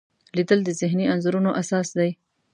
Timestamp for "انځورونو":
1.13-1.51